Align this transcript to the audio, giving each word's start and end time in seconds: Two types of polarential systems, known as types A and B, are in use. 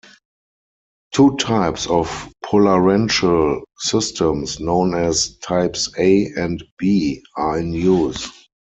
Two 1.13 1.37
types 1.37 1.85
of 1.85 2.33
polarential 2.43 3.61
systems, 3.77 4.59
known 4.59 4.95
as 4.95 5.37
types 5.37 5.91
A 5.99 6.25
and 6.35 6.63
B, 6.79 7.21
are 7.37 7.59
in 7.59 7.71
use. 7.71 8.27